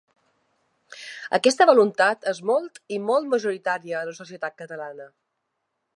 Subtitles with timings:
[1.39, 5.11] Aquesta voluntat és molt i molt majoritària a la societat catalana.